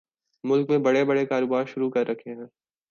[0.43, 2.45] ملک میں بڑے بڑے کاروبار شروع کر رکھے ہیں